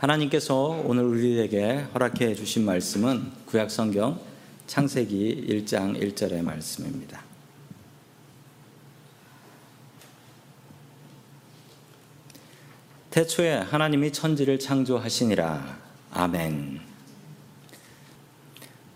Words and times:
하나님께서 0.00 0.82
오늘 0.86 1.04
우리에게 1.04 1.84
허락해 1.92 2.34
주신 2.34 2.64
말씀은 2.64 3.32
구약 3.44 3.70
성경 3.70 4.18
창세기 4.66 5.44
1장 5.46 6.00
1절의 6.00 6.42
말씀입니다. 6.42 7.22
태초에 13.10 13.56
하나님이 13.56 14.10
천지를 14.12 14.58
창조하시니라. 14.58 15.78
아멘. 16.12 16.80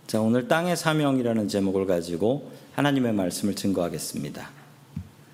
자, 0.06 0.22
오늘 0.22 0.48
땅의 0.48 0.74
사명이라는 0.74 1.48
제목을 1.48 1.84
가지고 1.84 2.50
하나님의 2.76 3.12
말씀을 3.12 3.54
증거하겠습니다. 3.54 4.50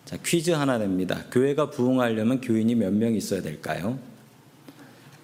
자, 0.04 0.16
퀴즈 0.24 0.50
하나 0.50 0.78
냅니다. 0.78 1.26
교회가 1.30 1.70
부흥하려면 1.70 2.40
교인이 2.40 2.74
몇 2.74 2.92
명 2.92 3.14
있어야 3.14 3.40
될까요? 3.40 4.09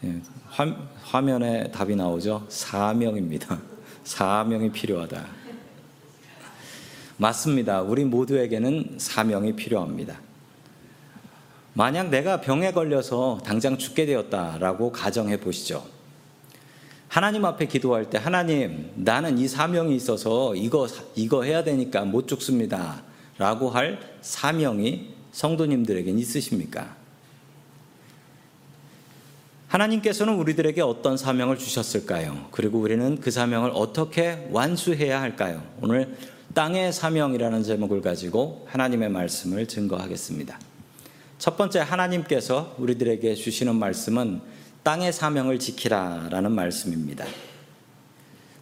예, 0.05 0.21
화, 0.49 0.77
화면에 1.03 1.71
답이 1.71 1.97
나오죠. 1.97 2.47
4명입니다. 2.49 3.59
4명이 4.05 4.73
필요하다. 4.75 5.27
맞습니다. 7.19 7.81
우리 7.81 8.05
모두에게는 8.05 8.97
사명이 8.99 9.57
필요합니다. 9.57 10.21
만약 11.73 12.09
내가 12.09 12.41
병에 12.41 12.73
걸려서 12.73 13.41
당장 13.45 13.79
죽게 13.79 14.07
되었다라고 14.07 14.93
가정해 14.93 15.39
보시죠. 15.39 15.85
하나님 17.09 17.45
앞에 17.45 17.67
기도할 17.67 18.11
때 18.11 18.19
하나님 18.19 18.91
나는 18.97 19.39
이 19.39 19.49
사명이 19.49 19.95
있어서 19.97 20.55
이거 20.55 20.87
이거 21.15 21.43
해야 21.43 21.65
되니까 21.65 22.05
못 22.05 22.29
죽습니다라고 22.29 23.71
할 23.71 23.99
사명이 24.21 25.15
성도님들에겐 25.33 26.19
있으십니까? 26.19 26.96
하나님께서는 29.69 30.35
우리들에게 30.35 30.81
어떤 30.81 31.17
사명을 31.17 31.59
주셨을까요? 31.59 32.47
그리고 32.53 32.79
우리는 32.79 33.21
그 33.21 33.31
사명을 33.31 33.73
어떻게 33.75 34.47
완수해야 34.51 35.21
할까요? 35.21 35.63
오늘 35.81 36.17
땅의 36.55 36.93
사명이라는 36.93 37.65
제목을 37.65 38.01
가지고 38.01 38.67
하나님의 38.71 39.11
말씀을 39.11 39.67
증거하겠습니다. 39.67 40.59
첫 41.39 41.57
번째 41.57 41.81
하나님께서 41.81 42.77
우리들에게 42.79 43.35
주시는 43.35 43.75
말씀은 43.75 44.41
땅의 44.85 45.13
사명을 45.13 45.59
지키라라는 45.59 46.53
말씀입니다. 46.53 47.27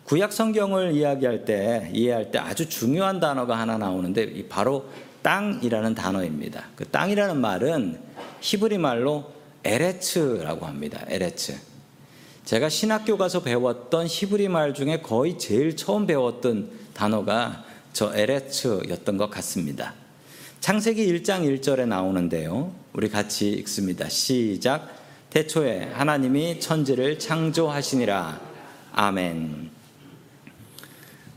구약 0.05 0.33
성경을 0.33 0.93
이야기할 0.93 1.45
때 1.45 1.91
이해할 1.93 2.31
때 2.31 2.39
아주 2.39 2.69
중요한 2.69 3.21
단어가 3.21 3.59
하나 3.59 3.79
나오는데 3.79 4.49
바로 4.49 4.87
땅이라는 5.23 5.95
단어입니다. 5.95 6.65
그 6.75 6.87
땅이라는 6.87 7.41
말은 7.41 8.01
히브리 8.41 8.79
말로 8.79 9.33
에레츠라고 9.65 10.67
합니다. 10.67 11.05
에레츠. 11.09 11.57
제가 12.45 12.69
신학교 12.69 13.17
가서 13.17 13.43
배웠던 13.43 14.07
히브리 14.07 14.49
말 14.49 14.75
중에 14.75 15.01
거의 15.01 15.39
제일 15.39 15.77
처음 15.77 16.07
배웠던 16.07 16.71
단어가 16.93 17.65
저 17.93 18.15
에레츠였던 18.15 19.17
것 19.17 19.31
같습니다. 19.31 19.95
창세기 20.61 21.07
1장 21.07 21.43
1절에 21.61 21.87
나오는데요. 21.87 22.73
우리 22.93 23.09
같이 23.09 23.51
읽습니다. 23.51 24.09
시작. 24.09 24.89
태초에 25.31 25.91
하나님이 25.93 26.61
천지를 26.61 27.19
창조하시니라. 27.19 28.41
아멘. 28.93 29.71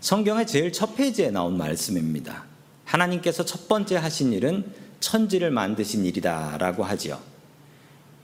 성경의 0.02 0.45
제일 0.45 0.72
첫 0.72 0.95
페이지에 0.95 1.31
나온 1.31 1.58
말씀입니다. 1.58 2.45
하나님께서 2.86 3.44
첫 3.44 3.67
번째 3.67 3.98
하신 3.98 4.33
일은 4.33 4.66
천지를 5.00 5.52
만드신 5.52 6.05
일이다라고 6.05 6.83
하지요. 6.83 7.20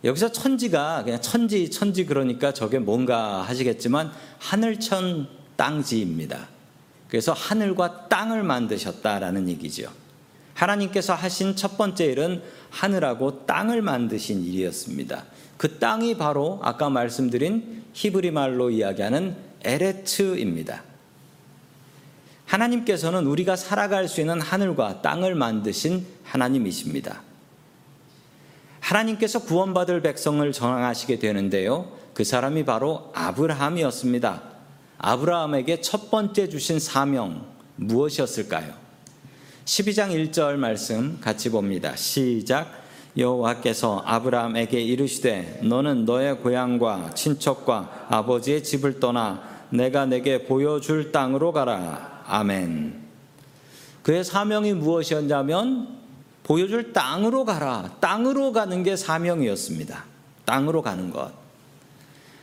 여기서 0.03 0.31
천지가 0.31 1.03
그냥 1.03 1.21
천지 1.21 1.69
천지 1.71 2.05
그러니까 2.05 2.53
저게 2.53 2.79
뭔가 2.79 3.41
하시겠지만 3.43 4.11
하늘천 4.39 5.27
땅지입니다. 5.55 6.49
그래서 7.07 7.31
하늘과 7.31 8.09
땅을 8.09 8.43
만드셨다라는 8.43 9.47
얘기죠. 9.49 9.89
하나님께서 10.55 11.13
하신 11.13 11.55
첫 11.55 11.77
번째 11.77 12.05
일은 12.05 12.41
하늘하고 12.69 13.45
땅을 13.45 13.81
만드신 13.81 14.43
일이었습니다. 14.43 15.25
그 15.57 15.79
땅이 15.79 16.17
바로 16.17 16.59
아까 16.63 16.89
말씀드린 16.89 17.83
히브리 17.93 18.31
말로 18.31 18.69
이야기하는 18.69 19.35
에레츠입니다. 19.63 20.83
하나님께서는 22.45 23.25
우리가 23.25 23.55
살아갈 23.55 24.07
수 24.07 24.21
있는 24.21 24.41
하늘과 24.41 25.01
땅을 25.01 25.35
만드신 25.35 26.05
하나님이십니다. 26.23 27.21
하나님께서 28.83 29.39
구원받을 29.39 30.01
백성을 30.01 30.51
정하시게 30.51 31.17
되는데요. 31.17 31.89
그 32.13 32.25
사람이 32.25 32.65
바로 32.65 33.11
아브라함이었습니다. 33.13 34.43
아브라함에게 34.97 35.79
첫 35.81 36.11
번째 36.11 36.49
주신 36.49 36.79
사명 36.79 37.45
무엇이었을까요? 37.77 38.73
12장 39.63 40.09
1절 40.11 40.57
말씀 40.57 41.17
같이 41.21 41.49
봅니다. 41.49 41.95
시작. 41.95 42.83
여호와께서 43.17 44.03
아브라함에게 44.05 44.81
이르시되 44.81 45.61
너는 45.63 46.03
너의 46.03 46.39
고향과 46.39 47.11
친척과 47.13 48.07
아버지의 48.09 48.63
집을 48.63 48.99
떠나 48.99 49.43
내가 49.69 50.05
내게 50.05 50.43
보여줄 50.43 51.13
땅으로 51.13 51.53
가라. 51.53 52.23
아멘. 52.27 53.01
그의 54.01 54.25
사명이 54.25 54.73
무엇이었냐면 54.73 56.02
보여줄 56.43 56.93
땅으로 56.93 57.45
가라. 57.45 57.91
땅으로 57.99 58.51
가는 58.51 58.83
게 58.83 58.95
사명이었습니다. 58.95 60.03
땅으로 60.45 60.81
가는 60.81 61.09
것. 61.09 61.31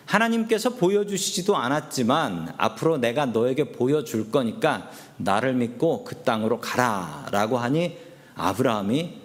하나님께서 0.07 0.71
보여주시지도 0.71 1.57
않았지만 1.57 2.55
앞으로 2.57 2.99
내가 2.99 3.27
너에게 3.27 3.71
보여줄 3.73 4.31
거니까 4.31 4.91
나를 5.19 5.55
믿고 5.55 6.05
그 6.05 6.17
땅으로 6.17 6.61
가라. 6.61 7.27
라고 7.31 7.59
하니 7.59 7.97
아브라함이 8.35 9.21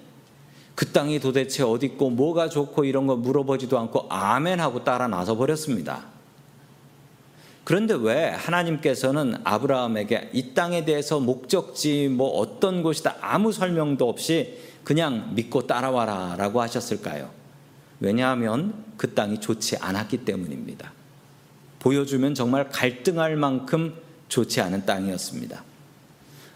그 0.76 0.92
땅이 0.92 1.20
도대체 1.20 1.64
어디 1.64 1.86
있고 1.88 2.10
뭐가 2.10 2.50
좋고 2.50 2.84
이런 2.84 3.08
거 3.08 3.16
물어보지도 3.16 3.80
않고 3.80 4.08
아멘 4.10 4.60
하고 4.60 4.84
따라 4.84 5.08
나서 5.08 5.36
버렸습니다. 5.36 6.15
그런데 7.66 7.96
왜 7.96 8.30
하나님께서는 8.30 9.38
아브라함에게 9.44 10.30
이 10.34 10.54
땅에 10.54 10.86
대해서 10.86 11.20
목적지 11.20 12.10
뭐 12.10 12.30
어떤 12.38 12.84
곳이다 12.84 13.18
아무 13.22 13.52
설명도 13.52 14.08
없이 14.08 14.60
그냥 14.84 15.32
믿고 15.34 15.66
따라와라 15.66 16.36
라고 16.38 16.62
하셨을까요? 16.62 17.32
왜냐하면 18.00 18.86
그 18.98 19.16
땅이 19.16 19.40
좋지 19.40 19.78
않았기 19.78 20.26
때문입니다. 20.26 20.94
보여주면 21.80 22.36
정말 22.36 22.70
갈등할 22.70 23.36
만큼 23.36 23.96
좋지 24.30 24.62
않은 24.62 24.86
땅이었습니다. 24.86 25.64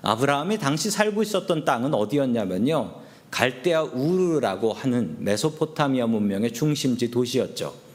아브라함이 0.03 0.59
당시 0.59 0.91
살고 0.91 1.23
있었던 1.23 1.65
땅은 1.65 1.95
어디였냐면요. 1.95 2.93
갈대아 3.31 3.81
우르라고 3.81 4.73
하는 4.73 5.17
메소포타미아 5.19 6.05
문명의 6.05 6.53
중심지 6.53 7.09
도시였죠. 7.09 7.88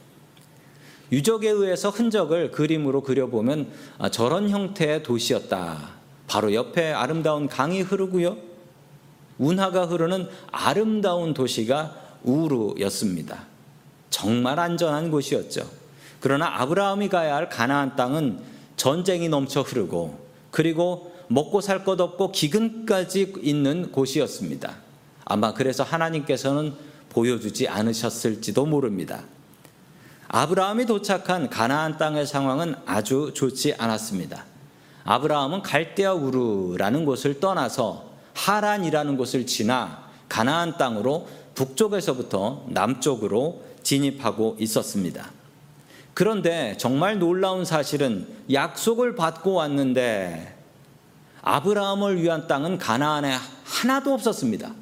유적에 1.12 1.50
의해서 1.50 1.91
흔적을 1.91 2.50
그림으로 2.50 3.03
그려보면 3.03 3.70
아, 3.98 4.10
저런 4.10 4.48
형태의 4.48 5.03
도시였다. 5.03 5.91
바로 6.26 6.54
옆에 6.54 6.92
아름다운 6.92 7.48
강이 7.48 7.82
흐르고요. 7.82 8.37
운하가 9.38 9.87
흐르는 9.87 10.28
아름다운 10.50 11.34
도시가 11.34 11.97
우르였습니다. 12.22 13.47
정말 14.10 14.59
안전한 14.59 15.10
곳이었죠. 15.10 15.69
그러나 16.20 16.60
아브라함이 16.60 17.09
가야 17.09 17.37
할 17.37 17.48
가나안 17.48 17.97
땅은 17.97 18.38
전쟁이 18.76 19.28
넘쳐 19.28 19.60
흐르고 19.60 20.19
그리고 20.50 21.12
먹고 21.28 21.60
살 21.60 21.84
것 21.84 22.00
없고 22.00 22.32
기근까지 22.32 23.34
있는 23.43 23.91
곳이었습니다. 23.93 24.76
아마 25.25 25.53
그래서 25.53 25.82
하나님께서는 25.82 26.75
보여주지 27.10 27.69
않으셨을지도 27.69 28.66
모릅니다. 28.66 29.25
아브라함이 30.29 30.87
도착한 30.87 31.49
가나안 31.49 31.99
땅의 31.99 32.26
상황은 32.26 32.75
아주 32.87 33.32
좋지 33.35 33.75
않았습니다. 33.79 34.44
아브라함은 35.05 35.62
갈대아 35.62 36.15
우르라는 36.15 37.05
곳을 37.05 37.41
떠나서 37.41 38.12
하란이라는 38.35 39.17
곳을 39.17 39.47
지나 39.47 40.05
가나안 40.29 40.76
땅으로 40.79 41.29
북쪽에서부터 41.55 42.65
남쪽으로 42.69 43.62
진입하고 43.82 44.56
있었습니다. 44.59 45.31
그런데 46.15 46.77
정말 46.79 47.19
놀라운 47.19 47.65
사실은 47.65 48.27
약속을 48.50 49.15
받고 49.15 49.55
왔는데 49.55 50.56
아브라함을 51.43 52.23
위한 52.23 52.47
땅은 52.49 52.79
가나안에 52.79 53.37
하나도 53.65 54.15
없었습니다. 54.15 54.73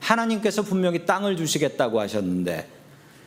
하나님께서 0.00 0.62
분명히 0.62 1.04
땅을 1.04 1.36
주시겠다고 1.36 2.00
하셨는데 2.00 2.68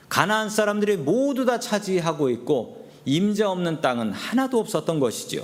가나안 0.10 0.50
사람들이 0.50 0.98
모두 0.98 1.46
다 1.46 1.60
차지하고 1.60 2.30
있고 2.30 2.88
임자 3.06 3.50
없는 3.52 3.82
땅은 3.82 4.12
하나도 4.12 4.60
없었던 4.60 5.00
것이지요. 5.00 5.44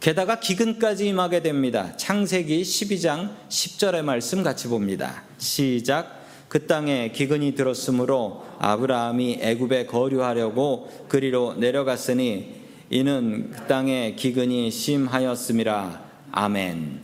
게다가 0.00 0.38
기근까지 0.38 1.08
임하게 1.08 1.42
됩니다. 1.42 1.96
창세기 1.96 2.62
12장 2.62 3.30
10절의 3.48 4.02
말씀 4.02 4.42
같이 4.42 4.68
봅니다. 4.68 5.24
시작. 5.38 6.24
그 6.48 6.66
땅에 6.66 7.10
기근이 7.10 7.54
들었으므로 7.54 8.44
아브라함이 8.58 9.38
애굽에 9.40 9.86
거류하려고 9.86 11.06
그리로 11.08 11.54
내려갔으니 11.54 12.54
이는 12.90 13.50
그 13.50 13.66
땅에 13.66 14.14
기근이 14.14 14.70
심하였음이라 14.70 16.04
아멘. 16.30 17.00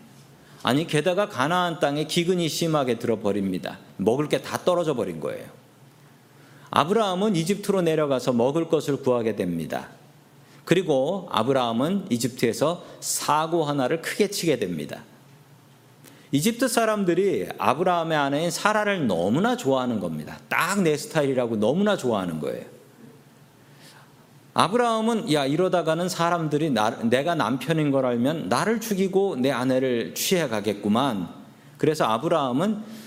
아니 0.63 0.87
게다가 0.87 1.29
가나안 1.29 1.81
땅에 1.81 2.05
기근이 2.05 2.49
심하게 2.49 2.99
들어버립니다. 2.99 3.79
먹을 3.97 4.29
게 4.29 4.39
다 4.39 4.59
떨어져 4.65 4.95
버린 4.95 5.19
거예요. 5.19 5.62
아브라함은 6.73 7.37
이집트로 7.37 7.83
내려가서 7.83 8.33
먹을 8.33 8.69
것을 8.69 8.97
구하게 8.97 9.37
됩니다. 9.37 9.89
그리고 10.65 11.29
아브라함은 11.31 12.07
이집트에서 12.09 12.83
사고 13.01 13.65
하나를 13.65 14.01
크게 14.01 14.31
치게 14.31 14.59
됩니다. 14.59 15.03
이집트 16.31 16.69
사람들이 16.69 17.49
아브라함의 17.59 18.17
아내인 18.17 18.51
사라를 18.51 19.07
너무나 19.07 19.57
좋아하는 19.57 20.01
겁니다. 20.01 20.39
딱 20.49 20.81
내 20.81 20.97
스타일이라고 20.97 21.57
너무나 21.57 21.99
좋아하는 21.99 22.41
거예요. 22.41 22.65
아브라함은 24.55 25.31
야 25.33 25.45
이러다가는 25.45 26.09
사람들이 26.09 26.71
나, 26.71 26.91
내가 27.03 27.35
남편인 27.35 27.91
걸 27.91 28.07
알면 28.07 28.49
나를 28.49 28.81
죽이고 28.81 29.37
내 29.37 29.51
아내를 29.51 30.15
취해 30.15 30.49
가겠구만. 30.49 31.29
그래서 31.77 32.07
아브라함은 32.07 33.02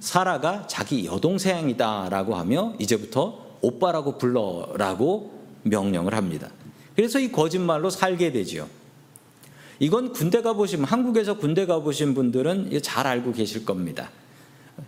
사라가 0.00 0.66
자기 0.66 1.06
여동생이다라고 1.06 2.34
하며 2.34 2.74
이제부터 2.78 3.58
오빠라고 3.60 4.18
불러라고 4.18 5.38
명령을 5.62 6.14
합니다. 6.14 6.50
그래서 6.96 7.18
이 7.18 7.30
거짓말로 7.30 7.90
살게 7.90 8.32
되지요. 8.32 8.68
이건 9.78 10.12
군대 10.12 10.42
가보신 10.42 10.84
한국에서 10.84 11.38
군대 11.38 11.66
가보신 11.66 12.14
분들은 12.14 12.80
잘 12.82 13.06
알고 13.06 13.32
계실 13.32 13.64
겁니다. 13.64 14.10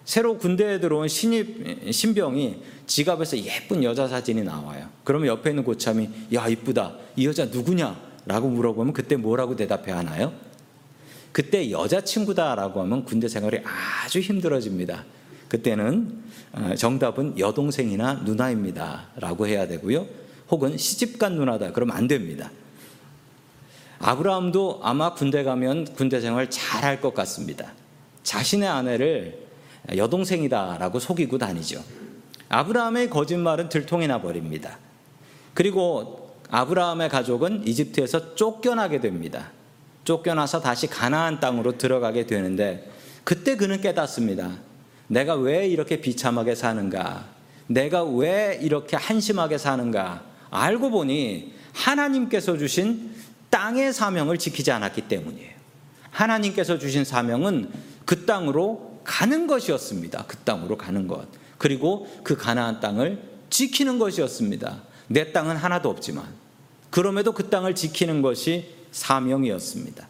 새로 0.04 0.38
군대에 0.38 0.80
들어온 0.80 1.08
신입 1.08 1.92
신병이 1.92 2.62
지갑에서 2.86 3.38
예쁜 3.38 3.84
여자 3.84 4.08
사진이 4.08 4.42
나와요. 4.42 4.88
그러면 5.04 5.28
옆에 5.28 5.50
있는 5.50 5.64
고참이 5.64 6.08
야 6.34 6.48
이쁘다 6.48 6.94
이 7.16 7.26
여자 7.26 7.46
누구냐?라고 7.46 8.48
물어보면 8.48 8.92
그때 8.92 9.16
뭐라고 9.16 9.56
대답해 9.56 9.92
하나요? 9.92 10.32
그때 11.32 11.70
여자친구다라고 11.70 12.80
하면 12.82 13.04
군대 13.04 13.28
생활이 13.28 13.60
아주 13.64 14.20
힘들어집니다. 14.20 15.04
그때는 15.48 16.22
어, 16.52 16.74
정답은 16.76 17.38
여동생이나 17.38 18.22
누나입니다라고 18.24 19.46
해야 19.46 19.66
되고요. 19.66 20.06
혹은 20.50 20.76
시집간 20.76 21.34
누나다 21.36 21.72
그러면 21.72 21.96
안 21.96 22.06
됩니다. 22.08 22.50
아브라함도 23.98 24.80
아마 24.82 25.14
군대 25.14 25.42
가면 25.44 25.94
군대 25.94 26.20
생활 26.20 26.50
잘 26.50 26.82
할 26.82 27.00
것 27.00 27.14
같습니다. 27.14 27.72
자신의 28.24 28.68
아내를 28.68 29.46
여동생이다라고 29.96 30.98
속이고 30.98 31.38
다니죠. 31.38 31.82
아브라함의 32.48 33.08
거짓말은 33.08 33.68
들통이 33.68 34.06
나 34.08 34.20
버립니다. 34.20 34.78
그리고 35.54 36.36
아브라함의 36.50 37.08
가족은 37.08 37.66
이집트에서 37.66 38.34
쫓겨나게 38.34 39.00
됩니다. 39.00 39.52
쫓겨나서 40.04 40.60
다시 40.60 40.86
가나안 40.86 41.40
땅으로 41.40 41.78
들어가게 41.78 42.26
되는데 42.26 42.90
그때 43.24 43.56
그는 43.56 43.80
깨닫습니다. 43.80 44.58
내가 45.06 45.34
왜 45.34 45.66
이렇게 45.66 46.00
비참하게 46.00 46.54
사는가? 46.54 47.26
내가 47.66 48.02
왜 48.02 48.58
이렇게 48.60 48.96
한심하게 48.96 49.58
사는가? 49.58 50.24
알고 50.50 50.90
보니 50.90 51.54
하나님께서 51.72 52.58
주신 52.58 53.12
땅의 53.50 53.92
사명을 53.92 54.38
지키지 54.38 54.70
않았기 54.70 55.02
때문이에요. 55.02 55.52
하나님께서 56.10 56.78
주신 56.78 57.04
사명은 57.04 57.70
그 58.04 58.26
땅으로 58.26 59.00
가는 59.04 59.46
것이었습니다. 59.46 60.24
그 60.26 60.36
땅으로 60.38 60.76
가는 60.76 61.06
것. 61.06 61.26
그리고 61.58 62.08
그 62.22 62.36
가나안 62.36 62.80
땅을 62.80 63.22
지키는 63.50 63.98
것이었습니다. 63.98 64.82
내 65.08 65.32
땅은 65.32 65.56
하나도 65.56 65.88
없지만 65.88 66.24
그럼에도 66.90 67.32
그 67.32 67.48
땅을 67.50 67.74
지키는 67.74 68.22
것이 68.22 68.81
사명이었습니다. 68.92 70.06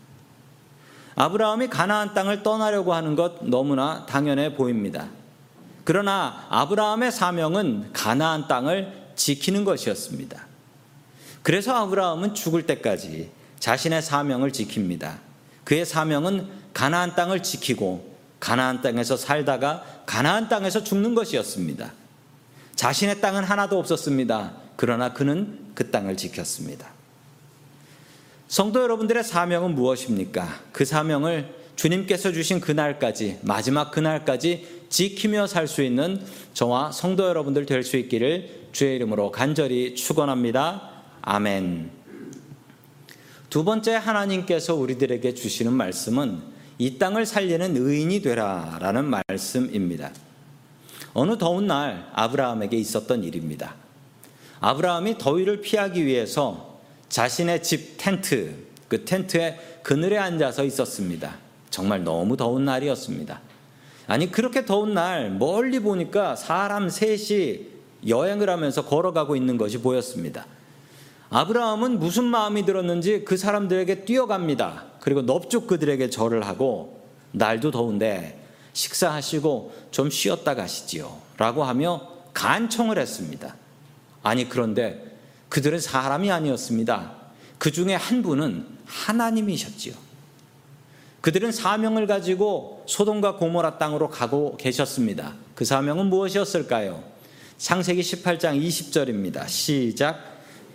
아브라함이 1.14 1.68
가나안 1.68 2.14
땅을 2.14 2.42
떠나려고 2.42 2.94
하는 2.94 3.16
것 3.16 3.44
너무나 3.44 4.06
당연해 4.06 4.54
보입니다. 4.54 5.08
그러나 5.84 6.46
아브라함의 6.50 7.12
사명은 7.12 7.92
가나안 7.92 8.48
땅을 8.48 9.10
지키는 9.16 9.64
것이었습니다. 9.64 10.46
그래서 11.42 11.74
아브라함은 11.74 12.34
죽을 12.34 12.66
때까지 12.66 13.30
자신의 13.58 14.02
사명을 14.02 14.52
지킵니다. 14.52 15.18
그의 15.64 15.84
사명은 15.84 16.48
가나안 16.72 17.14
땅을 17.14 17.42
지키고 17.42 18.12
가나안 18.40 18.82
땅에서 18.82 19.16
살다가 19.16 19.84
가나안 20.06 20.48
땅에서 20.48 20.82
죽는 20.82 21.14
것이었습니다. 21.14 21.92
자신의 22.74 23.20
땅은 23.20 23.44
하나도 23.44 23.78
없었습니다. 23.78 24.52
그러나 24.76 25.12
그는 25.12 25.72
그 25.74 25.90
땅을 25.90 26.16
지켰습니다. 26.16 26.88
성도 28.52 28.82
여러분들의 28.82 29.24
사명은 29.24 29.74
무엇입니까? 29.74 30.46
그 30.72 30.84
사명을 30.84 31.54
주님께서 31.74 32.32
주신 32.32 32.60
그날까지 32.60 33.38
마지막 33.40 33.90
그날까지 33.90 34.82
지키며 34.90 35.46
살 35.46 35.66
수 35.66 35.82
있는 35.82 36.20
저와 36.52 36.92
성도 36.92 37.26
여러분들 37.26 37.64
될 37.64 37.82
수 37.82 37.96
있기를 37.96 38.68
주의 38.72 38.96
이름으로 38.96 39.30
간절히 39.30 39.94
축원합니다. 39.94 40.90
아멘. 41.22 41.92
두 43.48 43.64
번째 43.64 43.94
하나님께서 43.94 44.74
우리들에게 44.74 45.32
주시는 45.32 45.72
말씀은 45.72 46.42
이 46.76 46.98
땅을 46.98 47.24
살리는 47.24 47.74
의인이 47.74 48.20
되라라는 48.20 49.06
말씀입니다. 49.30 50.12
어느 51.14 51.38
더운 51.38 51.68
날 51.68 52.06
아브라함에게 52.12 52.76
있었던 52.76 53.24
일입니다. 53.24 53.76
아브라함이 54.60 55.16
더위를 55.16 55.62
피하기 55.62 56.04
위해서 56.04 56.71
자신의 57.12 57.62
집 57.62 57.98
텐트, 57.98 58.54
그 58.88 59.04
텐트에 59.04 59.58
그늘에 59.82 60.16
앉아서 60.16 60.64
있었습니다. 60.64 61.36
정말 61.68 62.04
너무 62.04 62.38
더운 62.38 62.64
날이었습니다. 62.64 63.38
아니, 64.06 64.32
그렇게 64.32 64.64
더운 64.64 64.94
날 64.94 65.30
멀리 65.30 65.78
보니까 65.78 66.36
사람 66.36 66.88
셋이 66.88 67.66
여행을 68.08 68.48
하면서 68.48 68.86
걸어가고 68.86 69.36
있는 69.36 69.58
것이 69.58 69.82
보였습니다. 69.82 70.46
아브라함은 71.28 71.98
무슨 71.98 72.24
마음이 72.24 72.64
들었는지 72.64 73.26
그 73.26 73.36
사람들에게 73.36 74.06
뛰어갑니다. 74.06 74.86
그리고 75.00 75.20
넙죽 75.20 75.66
그들에게 75.66 76.08
절을 76.08 76.46
하고 76.46 77.02
날도 77.32 77.72
더운데 77.72 78.42
식사하시고 78.72 79.72
좀 79.90 80.08
쉬었다 80.08 80.54
가시지요. 80.54 81.14
라고 81.36 81.62
하며 81.62 82.08
간청을 82.32 82.98
했습니다. 82.98 83.54
아니, 84.22 84.48
그런데 84.48 85.11
그들은 85.52 85.80
사람이 85.80 86.30
아니었습니다. 86.30 87.12
그 87.58 87.70
중에 87.70 87.94
한 87.94 88.22
분은 88.22 88.64
하나님이셨지요. 88.86 89.92
그들은 91.20 91.52
사명을 91.52 92.06
가지고 92.06 92.82
소돔과 92.86 93.36
고모라 93.36 93.76
땅으로 93.76 94.08
가고 94.08 94.56
계셨습니다. 94.56 95.34
그 95.54 95.66
사명은 95.66 96.06
무엇이었을까요? 96.06 97.04
창세기 97.58 98.00
18장 98.00 98.58
20절입니다. 98.66 99.46
시작. 99.46 100.20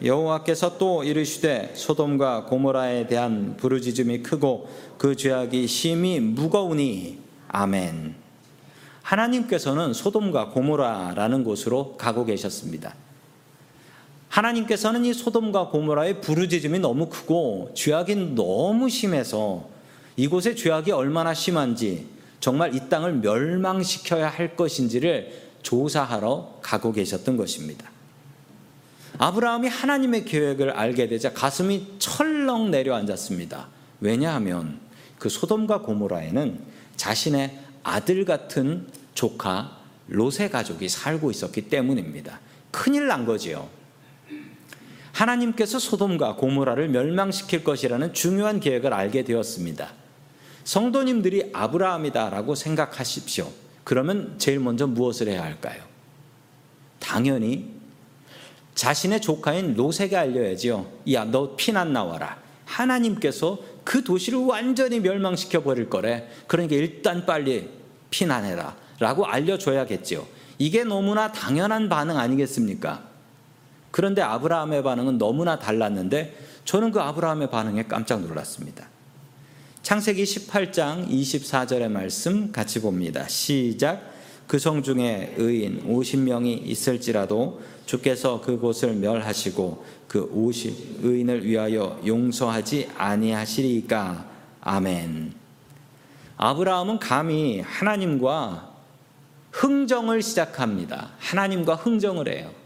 여호와께서 0.04 0.78
또 0.78 1.04
이르시되 1.04 1.74
소돔과 1.74 2.46
고모라에 2.46 3.08
대한 3.08 3.58
부르짖음이 3.58 4.22
크고 4.22 4.70
그 5.00 5.16
죄악이 5.16 5.66
심히 5.66 6.20
무거우니 6.20 7.18
아멘. 7.48 8.14
하나님께서는 9.02 9.94
소돔과 9.94 10.50
고모라라는 10.50 11.44
곳으로 11.44 11.98
가고 11.98 12.26
계셨습니다. 12.26 12.94
하나님께서는 14.30 15.06
이 15.06 15.14
소돔과 15.14 15.70
고모라의 15.70 16.22
부르짖음이 16.22 16.80
너무 16.80 17.08
크고 17.08 17.72
죄악이 17.74 18.16
너무 18.36 18.90
심해서 18.90 19.70
이곳의 20.16 20.56
죄악이 20.56 20.92
얼마나 20.92 21.34
심한지 21.34 22.08
정말 22.40 22.76
이 22.76 22.90
땅을 22.90 23.14
멸망시켜야 23.14 24.30
할 24.30 24.56
것인지를 24.56 25.48
조사하러 25.62 26.60
가고 26.62 26.92
계셨던 26.92 27.38
것입니다. 27.38 27.90
아브라함이 29.18 29.68
하나님의 29.68 30.26
계획을 30.26 30.72
알게 30.72 31.08
되자 31.08 31.34
가슴이 31.34 31.96
철렁 31.98 32.70
내려앉았습니다. 32.70 33.68
왜냐하면 34.00 34.80
그 35.18 35.30
소돔과 35.30 35.82
고모라에는 35.82 36.60
자신의 36.96 37.58
아들 37.84 38.26
같은 38.26 38.88
조카 39.16 39.78
롯의 40.08 40.52
가족이 40.52 40.88
살고 40.90 41.32
있었기 41.32 41.70
때문입니다. 41.70 42.40
큰일 42.72 43.08
난 43.08 43.26
거지요. 43.26 43.68
하나님께서 45.18 45.80
소돔과 45.80 46.36
고모라를 46.36 46.90
멸망시킬 46.90 47.64
것이라는 47.64 48.14
중요한 48.14 48.60
계획을 48.60 48.94
알게 48.94 49.24
되었습니다. 49.24 49.92
성도님들이 50.64 51.50
아브라함이다라고 51.54 52.54
생각하십시오. 52.54 53.52
그러면 53.84 54.36
제일 54.38 54.60
먼저 54.60 54.86
무엇을 54.86 55.30
해야 55.30 55.42
할까요? 55.42 55.82
당연히 57.00 57.74
자신의 58.76 59.22
조카인 59.22 59.74
롯에게 59.74 60.16
알려야지요. 60.16 60.86
야, 61.14 61.26
너 61.26 61.56
피난 61.56 61.94
나와라. 61.94 62.38
하나님께서 62.66 63.58
그 63.84 64.04
도시를 64.04 64.38
완전히 64.40 65.00
멸망시켜 65.00 65.64
버릴 65.64 65.90
거래. 65.90 66.28
그러니까 66.46 66.76
일단 66.76 67.26
빨리 67.26 67.70
피난해라. 68.12 68.76
라고 69.00 69.26
알려줘야겠죠. 69.26 70.28
이게 70.60 70.84
너무나 70.84 71.32
당연한 71.32 71.90
반응 71.90 72.18
아니겠습니까? 72.18 73.17
그런데 73.98 74.22
아브라함의 74.22 74.84
반응은 74.84 75.18
너무나 75.18 75.58
달랐는데 75.58 76.38
저는 76.66 76.92
그 76.92 77.02
아브라함의 77.02 77.50
반응에 77.50 77.86
깜짝 77.88 78.22
놀랐습니다. 78.22 78.88
창세기 79.82 80.24
18장 80.24 81.10
24절의 81.10 81.90
말씀 81.90 82.52
같이 82.52 82.80
봅니다. 82.80 83.28
시작. 83.28 84.04
그 84.46 84.60
성 84.60 84.84
중에 84.84 85.34
의인 85.38 85.84
50명이 85.88 86.68
있을지라도 86.68 87.60
주께서 87.88 88.40
그곳을 88.42 88.94
멸하시고 88.94 89.84
그 90.08 90.30
50 90.32 91.00
의인을 91.04 91.44
위하여 91.44 92.00
용서하지 92.06 92.92
아니하시리까. 92.96 94.30
아멘. 94.62 95.34
아브라함은 96.38 97.00
감히 97.00 97.62
하나님과 97.62 98.76
흥정을 99.54 100.22
시작합니다. 100.22 101.14
하나님과 101.18 101.74
흥정을 101.74 102.28
해요. 102.32 102.57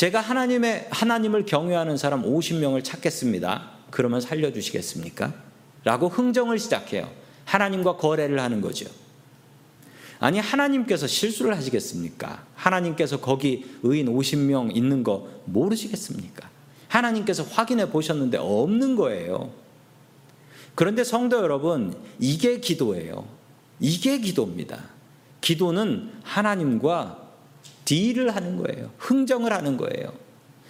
제가 0.00 0.22
하나님의 0.22 0.88
하나님을 0.88 1.44
경외하는 1.44 1.98
사람 1.98 2.22
50명을 2.22 2.82
찾겠습니다. 2.82 3.70
그러면 3.90 4.22
살려 4.22 4.50
주시겠습니까? 4.50 5.34
라고 5.84 6.08
흥정을 6.08 6.58
시작해요. 6.58 7.10
하나님과 7.44 7.98
거래를 7.98 8.40
하는 8.40 8.62
거죠. 8.62 8.88
아니 10.18 10.38
하나님께서 10.38 11.06
실수를 11.06 11.54
하시겠습니까? 11.54 12.46
하나님께서 12.54 13.20
거기 13.20 13.66
의인 13.82 14.06
50명 14.06 14.74
있는 14.74 15.04
거 15.04 15.28
모르시겠습니까? 15.44 16.48
하나님께서 16.88 17.42
확인해 17.42 17.90
보셨는데 17.90 18.38
없는 18.38 18.96
거예요. 18.96 19.52
그런데 20.74 21.04
성도 21.04 21.36
여러분, 21.36 21.94
이게 22.18 22.58
기도예요. 22.58 23.26
이게 23.80 24.18
기도입니다. 24.18 24.82
기도는 25.42 26.10
하나님과 26.22 27.29
딜을 27.84 28.34
하는 28.34 28.56
거예요. 28.56 28.90
흥정을 28.98 29.52
하는 29.52 29.76
거예요. 29.76 30.12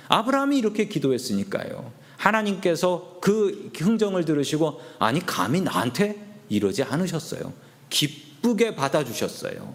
아브라함이 0.08 0.58
이렇게 0.58 0.86
기도했으니까요. 0.86 1.92
하나님께서 2.16 3.18
그 3.20 3.70
흥정을 3.76 4.24
들으시고 4.24 4.80
아니 4.98 5.24
감히 5.24 5.60
나한테 5.60 6.22
이러지 6.48 6.82
않으셨어요. 6.82 7.52
기쁘게 7.88 8.74
받아주셨어요. 8.74 9.74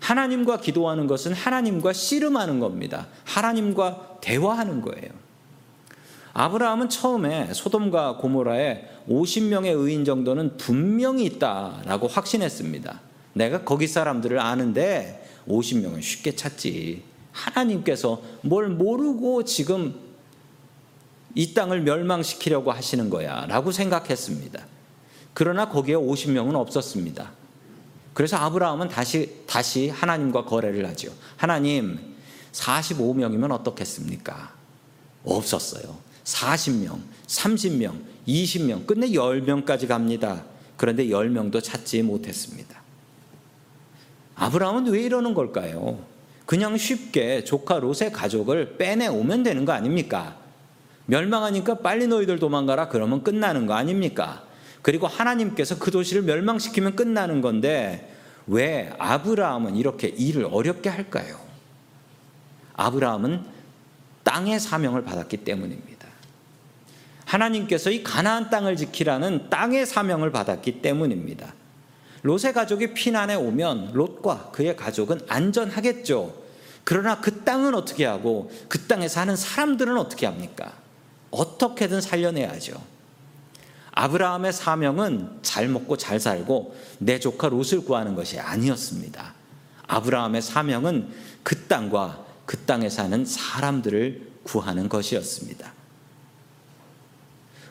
하나님과 0.00 0.58
기도하는 0.60 1.06
것은 1.06 1.32
하나님과 1.32 1.94
씨름하는 1.94 2.60
겁니다. 2.60 3.08
하나님과 3.24 4.18
대화하는 4.20 4.82
거예요. 4.82 5.10
아브라함은 6.34 6.88
처음에 6.90 7.54
소돔과 7.54 8.16
고모라에 8.16 8.88
50명의 9.08 9.74
의인 9.74 10.04
정도는 10.04 10.56
분명히 10.58 11.24
있다라고 11.24 12.08
확신했습니다. 12.08 13.00
내가 13.32 13.62
거기 13.62 13.86
사람들을 13.86 14.38
아는데 14.38 15.23
50명은 15.48 16.02
쉽게 16.02 16.36
찾지. 16.36 17.02
하나님께서 17.32 18.22
뭘 18.42 18.68
모르고 18.68 19.44
지금 19.44 20.00
이 21.34 21.52
땅을 21.52 21.82
멸망시키려고 21.82 22.70
하시는 22.70 23.10
거야 23.10 23.46
라고 23.46 23.72
생각했습니다. 23.72 24.64
그러나 25.34 25.68
거기에 25.68 25.96
50명은 25.96 26.54
없었습니다. 26.54 27.32
그래서 28.14 28.36
아브라함은 28.36 28.88
다시, 28.88 29.42
다시 29.46 29.88
하나님과 29.88 30.44
거래를 30.44 30.86
하죠. 30.90 31.12
하나님, 31.36 31.98
45명이면 32.52 33.50
어떻겠습니까? 33.50 34.54
없었어요. 35.24 35.98
40명, 36.22 37.00
30명, 37.26 38.00
20명, 38.28 38.86
끝내 38.86 39.08
10명까지 39.08 39.88
갑니다. 39.88 40.44
그런데 40.76 41.06
10명도 41.06 41.62
찾지 41.62 42.02
못했습니다. 42.02 42.83
아브라함은 44.36 44.86
왜 44.86 45.02
이러는 45.02 45.34
걸까요? 45.34 45.98
그냥 46.46 46.76
쉽게 46.76 47.44
조카 47.44 47.78
롯의 47.78 48.12
가족을 48.12 48.76
빼내오면 48.76 49.42
되는 49.42 49.64
거 49.64 49.72
아닙니까? 49.72 50.36
멸망하니까 51.06 51.78
빨리 51.78 52.06
너희들 52.06 52.38
도망가라 52.38 52.88
그러면 52.88 53.22
끝나는 53.22 53.66
거 53.66 53.74
아닙니까? 53.74 54.44
그리고 54.82 55.06
하나님께서 55.06 55.78
그 55.78 55.90
도시를 55.90 56.22
멸망시키면 56.22 56.96
끝나는 56.96 57.40
건데 57.40 58.14
왜 58.46 58.92
아브라함은 58.98 59.76
이렇게 59.76 60.08
일을 60.08 60.46
어렵게 60.50 60.90
할까요? 60.90 61.38
아브라함은 62.74 63.44
땅의 64.24 64.60
사명을 64.60 65.04
받았기 65.04 65.38
때문입니다. 65.38 66.08
하나님께서 67.24 67.90
이 67.90 68.02
가나안 68.02 68.50
땅을 68.50 68.76
지키라는 68.76 69.48
땅의 69.48 69.86
사명을 69.86 70.30
받았기 70.30 70.82
때문입니다. 70.82 71.54
롯의 72.24 72.54
가족이 72.54 72.94
피난에 72.94 73.34
오면 73.34 73.92
롯과 73.92 74.50
그의 74.50 74.76
가족은 74.76 75.20
안전하겠죠. 75.28 76.34
그러나 76.82 77.20
그 77.20 77.44
땅은 77.44 77.74
어떻게 77.74 78.06
하고 78.06 78.50
그 78.68 78.80
땅에 78.86 79.08
사는 79.08 79.36
사람들은 79.36 79.98
어떻게 79.98 80.24
합니까? 80.24 80.72
어떻게든 81.30 82.00
살려내야죠. 82.00 82.80
아브라함의 83.92 84.54
사명은 84.54 85.38
잘 85.42 85.68
먹고 85.68 85.98
잘 85.98 86.18
살고 86.18 86.74
내 86.98 87.20
조카 87.20 87.48
롯을 87.48 87.82
구하는 87.84 88.14
것이 88.14 88.40
아니었습니다. 88.40 89.34
아브라함의 89.86 90.40
사명은 90.40 91.08
그 91.42 91.66
땅과 91.66 92.24
그 92.46 92.56
땅에 92.60 92.88
사는 92.88 93.24
사람들을 93.24 94.32
구하는 94.44 94.88
것이었습니다. 94.88 95.72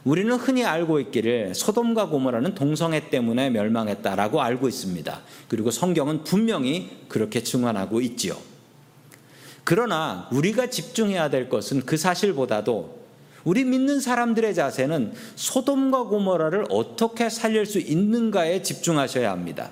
우리는 0.04 0.34
흔히 0.36 0.66
알고 0.66 1.00
있기를 1.00 1.56
소돔과 1.56 2.08
고모라는 2.08 2.56
동성애 2.56 3.10
때문에 3.10 3.50
멸망했다라고 3.50 4.42
알고 4.42 4.68
있습니다. 4.68 5.22
그리고 5.48 5.72
성경은 5.72 6.24
분명히 6.24 6.92
그렇게 7.08 7.42
증언하고 7.42 8.02
있지요. 8.02 8.36
그러나 9.64 10.28
우리가 10.32 10.70
집중해야 10.70 11.30
될 11.30 11.48
것은 11.48 11.86
그 11.86 11.96
사실보다도 11.96 13.04
우리 13.46 13.64
믿는 13.64 14.02
사람들의 14.02 14.54
자세는 14.56 15.14
소돔과 15.36 16.04
고모라를 16.04 16.66
어떻게 16.70 17.30
살릴 17.30 17.66
수 17.66 17.80
있는가에 17.80 18.62
집중하셔야 18.62 19.32
합니다. 19.32 19.72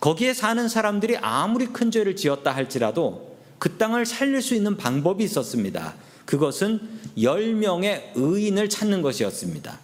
거기에 0.00 0.34
사는 0.34 0.66
사람들이 0.68 1.16
아무리 1.18 1.66
큰 1.66 1.90
죄를 1.90 2.16
지었다 2.16 2.54
할지라도 2.54 3.36
그 3.58 3.76
땅을 3.76 4.04
살릴 4.04 4.42
수 4.42 4.54
있는 4.54 4.76
방법이 4.76 5.24
있었습니다. 5.24 5.94
그것은 6.24 6.80
10명의 7.16 8.12
의인을 8.14 8.68
찾는 8.68 9.02
것이었습니다. 9.02 9.78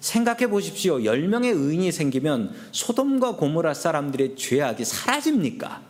생각해 0.00 0.48
보십시오. 0.48 0.98
10명의 0.98 1.54
의인이 1.54 1.92
생기면 1.92 2.54
소돔과 2.72 3.36
고모라 3.36 3.74
사람들의 3.74 4.36
죄악이 4.36 4.84
사라집니까? 4.84 5.82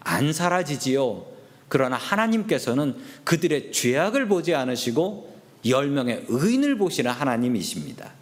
안 0.00 0.32
사라지지요. 0.32 1.26
그러나 1.68 1.96
하나님께서는 1.96 2.96
그들의 3.24 3.72
죄악을 3.72 4.28
보지 4.28 4.54
않으시고 4.54 5.34
10명의 5.64 6.24
의인을 6.28 6.78
보시는 6.78 7.10
하나님이십니다. 7.10 8.12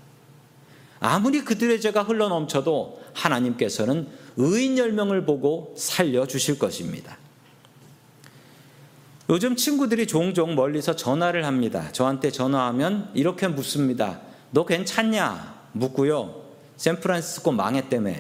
아무리 1.01 1.45
그들의 1.45 1.81
죄가 1.83 2.05
흘러 2.05 2.29
넘쳐도 2.29 3.03
하나님께서는 3.13 4.09
의인 4.37 4.77
10명을 4.77 5.27
보고 5.27 5.75
살려 5.77 6.27
주실 6.27 6.59
것입니다. 6.59 7.19
요즘 9.31 9.57
친구들이 9.57 10.07
종종 10.07 10.55
멀리서 10.55 10.97
전화를 10.97 11.47
합니다. 11.47 11.89
저한테 11.93 12.31
전화하면 12.31 13.11
이렇게 13.15 13.49
묻습니다. 13.49 14.21
너 14.51 14.67
괜찮냐? 14.67 15.55
묻고요. 15.73 16.43
샌프란시스코 16.77 17.53
망했다며. 17.53 18.13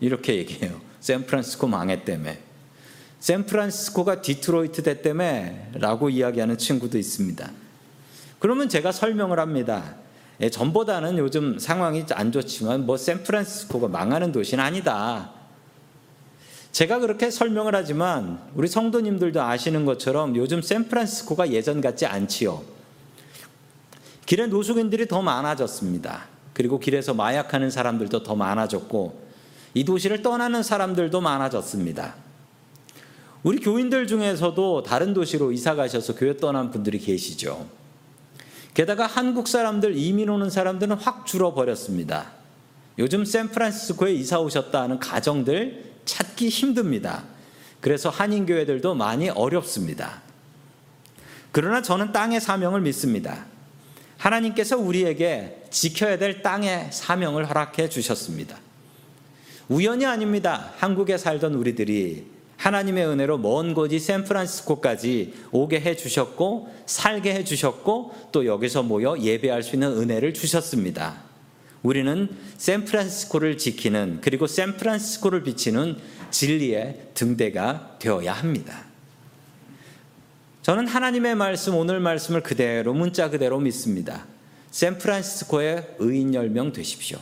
이렇게 0.00 0.36
얘기해요. 0.36 0.80
샌프란시스코 1.00 1.66
망했다며. 1.66 2.30
샌프란시스코가 3.18 4.22
디트로이트 4.22 4.84
됐다며. 4.84 5.50
라고 5.74 6.10
이야기하는 6.10 6.58
친구도 6.58 6.96
있습니다. 6.96 7.50
그러면 8.38 8.68
제가 8.68 8.92
설명을 8.92 9.40
합니다. 9.40 9.96
예, 10.40 10.48
전보다는 10.48 11.18
요즘 11.18 11.58
상황이 11.58 12.04
안 12.12 12.30
좋지만 12.30 12.86
뭐 12.86 12.96
샌프란시스코가 12.96 13.88
망하는 13.88 14.30
도시는 14.30 14.62
아니다. 14.62 15.32
제가 16.76 16.98
그렇게 16.98 17.30
설명을 17.30 17.74
하지만 17.74 18.38
우리 18.54 18.68
성도님들도 18.68 19.40
아시는 19.40 19.86
것처럼 19.86 20.36
요즘 20.36 20.60
샌프란시스코가 20.60 21.50
예전 21.52 21.80
같지 21.80 22.04
않지요. 22.04 22.62
길에 24.26 24.46
노숙인들이 24.46 25.08
더 25.08 25.22
많아졌습니다. 25.22 26.26
그리고 26.52 26.78
길에서 26.78 27.14
마약하는 27.14 27.70
사람들도 27.70 28.24
더 28.24 28.34
많아졌고 28.36 29.22
이 29.72 29.86
도시를 29.86 30.20
떠나는 30.20 30.62
사람들도 30.62 31.18
많아졌습니다. 31.18 32.14
우리 33.42 33.58
교인들 33.60 34.06
중에서도 34.06 34.82
다른 34.82 35.14
도시로 35.14 35.52
이사 35.52 35.74
가셔서 35.76 36.14
교회 36.14 36.36
떠난 36.36 36.70
분들이 36.70 36.98
계시죠. 36.98 37.66
게다가 38.74 39.06
한국 39.06 39.48
사람들 39.48 39.96
이민 39.96 40.28
오는 40.28 40.50
사람들은 40.50 40.96
확 40.96 41.24
줄어버렸습니다. 41.24 42.32
요즘 42.98 43.24
샌프란시스코에 43.24 44.12
이사 44.12 44.40
오셨다 44.40 44.82
하는 44.82 44.98
가정들 44.98 45.95
찾기 46.06 46.48
힘듭니다. 46.48 47.24
그래서 47.80 48.08
한인교회들도 48.08 48.94
많이 48.94 49.28
어렵습니다. 49.28 50.22
그러나 51.52 51.82
저는 51.82 52.12
땅의 52.12 52.40
사명을 52.40 52.80
믿습니다. 52.80 53.44
하나님께서 54.16 54.78
우리에게 54.78 55.64
지켜야 55.70 56.16
될 56.18 56.42
땅의 56.42 56.88
사명을 56.90 57.48
허락해 57.48 57.88
주셨습니다. 57.88 58.58
우연이 59.68 60.06
아닙니다. 60.06 60.72
한국에 60.78 61.18
살던 61.18 61.54
우리들이 61.54 62.26
하나님의 62.56 63.06
은혜로 63.06 63.38
먼 63.38 63.74
곳이 63.74 63.98
샌프란시스코까지 63.98 65.34
오게 65.52 65.80
해 65.80 65.96
주셨고 65.96 66.74
살게 66.86 67.34
해 67.34 67.44
주셨고 67.44 68.14
또 68.32 68.46
여기서 68.46 68.82
모여 68.82 69.18
예배할 69.18 69.62
수 69.62 69.76
있는 69.76 69.96
은혜를 69.96 70.32
주셨습니다. 70.32 71.25
우리는 71.86 72.28
샌프란시스코를 72.58 73.58
지키는 73.58 74.18
그리고 74.20 74.48
샌프란시스코를 74.48 75.44
비치는 75.44 75.96
진리의 76.32 77.10
등대가 77.14 77.96
되어야 78.00 78.32
합니다. 78.32 78.84
저는 80.62 80.88
하나님의 80.88 81.36
말씀 81.36 81.76
오늘 81.76 82.00
말씀을 82.00 82.42
그대로 82.42 82.92
문자 82.92 83.30
그대로 83.30 83.60
믿습니다. 83.60 84.26
샌프란시스코의 84.72 85.94
의인 86.00 86.34
열명 86.34 86.72
되십시오. 86.72 87.20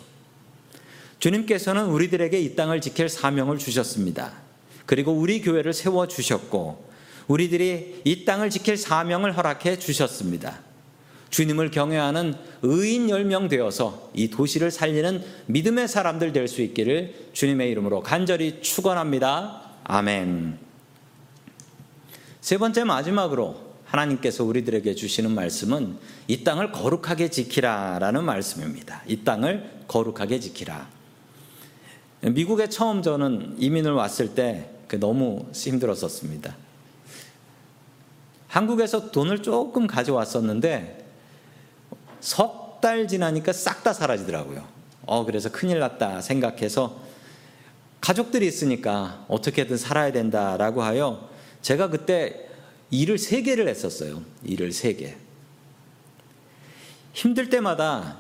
주님께서는 1.19 1.85
우리들에게 1.85 2.41
이 2.41 2.57
땅을 2.57 2.81
지킬 2.81 3.11
사명을 3.11 3.59
주셨습니다. 3.59 4.33
그리고 4.87 5.13
우리 5.13 5.43
교회를 5.43 5.75
세워 5.75 6.09
주셨고 6.09 6.91
우리들이 7.29 8.01
이 8.05 8.25
땅을 8.25 8.49
지킬 8.49 8.79
사명을 8.79 9.37
허락해 9.37 9.79
주셨습니다. 9.79 10.64
주님을 11.35 11.73
경외하는 11.73 12.37
의인 12.63 13.11
열명 13.11 13.49
되어서 13.49 14.09
이 14.15 14.31
도시를 14.31 14.71
살리는 14.71 15.21
믿음의 15.47 15.89
사람들 15.89 16.33
될 16.33 16.47
수 16.47 16.63
있기를 16.63 17.31
주님의 17.33 17.73
이름으로 17.73 18.03
간절히 18.03 18.61
축원합니다. 18.63 19.63
아멘. 19.83 20.59
세 22.41 22.57
번째 22.57 22.85
마지막으로 22.85 23.57
하나님께서 23.85 24.45
우리들에게 24.45 24.95
주시는 24.95 25.33
말씀은 25.33 25.97
이 26.29 26.45
땅을 26.45 26.71
거룩하게 26.71 27.31
지키라라는 27.31 28.23
말씀입니다. 28.23 29.03
이 29.09 29.25
땅을 29.25 29.87
거룩하게 29.89 30.39
지키라. 30.39 30.89
미국에 32.21 32.69
처음 32.69 33.03
저는 33.03 33.57
이민을 33.59 33.91
왔을 33.93 34.37
때그 34.37 35.01
너무 35.01 35.47
힘들었었습니다. 35.53 36.55
한국에서 38.47 39.11
돈을 39.11 39.43
조금 39.43 39.89
가져왔었는데 39.89 41.04
석 42.25 42.65
달 42.85 43.09
지나니까 43.09 43.55
싹 43.55 43.83
다 43.83 43.95
사라지더라고요. 43.95 44.63
어, 45.07 45.25
그래서 45.25 45.51
큰일 45.51 45.79
났다 45.79 46.21
생각해서 46.21 47.01
가족들이 48.03 48.47
있으니까 48.47 49.25
어떻게든 49.29 49.79
살아야 49.79 50.13
된다라고 50.13 50.83
하여 50.83 51.31
제가 51.63 51.89
그때 51.89 52.47
일을 52.91 53.17
세 53.17 53.41
개를 53.41 53.69
했었어요. 53.69 54.23
일을 54.43 54.73
세 54.73 54.93
개. 54.93 55.17
힘들 57.15 57.49
때마다 57.49 58.19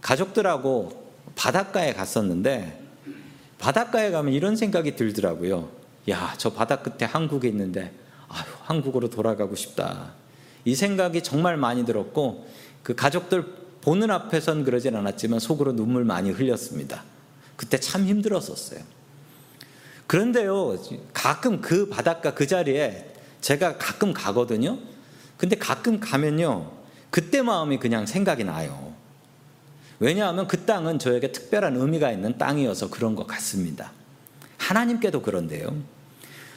가족들하고 0.00 1.12
바닷가에 1.34 1.92
갔었는데 1.92 2.80
바닷가에 3.58 4.12
가면 4.12 4.32
이런 4.32 4.54
생각이 4.54 4.94
들더라고요. 4.94 5.70
야, 6.10 6.34
저 6.38 6.52
바다 6.52 6.76
끝에 6.76 7.04
한국에 7.10 7.48
있는데 7.48 7.92
아유, 8.28 8.44
한국으로 8.62 9.10
돌아가고 9.10 9.56
싶다. 9.56 10.12
이 10.64 10.76
생각이 10.76 11.22
정말 11.22 11.56
많이 11.56 11.84
들었고 11.84 12.46
그 12.84 12.94
가족들 12.94 13.44
보는 13.80 14.10
앞에선 14.12 14.62
그러진 14.62 14.94
않았지만 14.94 15.40
속으로 15.40 15.72
눈물 15.72 16.04
많이 16.04 16.30
흘렸습니다. 16.30 17.02
그때 17.56 17.80
참 17.80 18.04
힘들었었어요. 18.04 18.80
그런데요, 20.06 20.78
가끔 21.12 21.60
그 21.60 21.88
바닷가 21.88 22.34
그 22.34 22.46
자리에 22.46 23.12
제가 23.40 23.78
가끔 23.78 24.12
가거든요. 24.12 24.78
근데 25.36 25.56
가끔 25.56 25.98
가면요, 25.98 26.70
그때 27.10 27.42
마음이 27.42 27.78
그냥 27.78 28.06
생각이 28.06 28.44
나요. 28.44 28.94
왜냐하면 29.98 30.46
그 30.46 30.64
땅은 30.64 30.98
저에게 30.98 31.32
특별한 31.32 31.76
의미가 31.76 32.12
있는 32.12 32.36
땅이어서 32.36 32.90
그런 32.90 33.14
것 33.14 33.26
같습니다. 33.26 33.92
하나님께도 34.58 35.22
그런데요. 35.22 35.74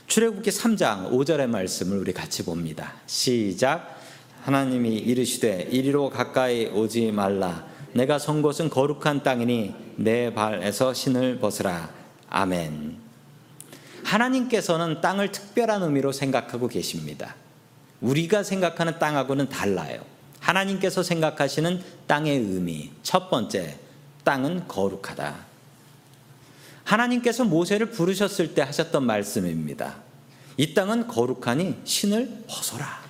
출애굽기 0.08 0.50
3장 0.50 1.12
5절의 1.12 1.48
말씀을 1.48 1.98
우리 1.98 2.14
같이 2.14 2.44
봅니다. 2.44 2.94
시작. 3.06 3.98
하나님이 4.42 4.96
이르시되 4.96 5.68
이리로 5.72 6.10
가까이 6.10 6.68
오지 6.68 7.12
말라. 7.12 7.66
내가 7.94 8.20
선 8.20 8.42
곳은 8.42 8.70
거룩한 8.70 9.24
땅이니 9.24 9.76
내 9.98 10.34
발에서 10.34 10.94
신을 10.94 11.40
벗으라. 11.40 11.90
아멘. 12.30 12.98
하나님께서는 14.04 15.02
땅을 15.02 15.32
특별한 15.32 15.84
의미로 15.84 16.12
생각하고 16.12 16.68
계십니다. 16.68 17.36
우리가 18.00 18.44
생각하는 18.44 19.00
땅하고는 19.00 19.50
달라요. 19.50 20.02
하나님께서 20.40 21.04
생각하시는 21.04 21.82
땅의 22.06 22.38
의미. 22.38 22.92
첫 23.04 23.30
번째, 23.30 23.78
땅은 24.24 24.68
거룩하다. 24.68 25.36
하나님께서 26.84 27.44
모세를 27.44 27.92
부르셨을 27.92 28.54
때 28.54 28.62
하셨던 28.62 29.06
말씀입니다. 29.06 29.96
이 30.56 30.74
땅은 30.74 31.08
거룩하니 31.08 31.82
신을 31.84 32.44
벗어라. 32.48 33.07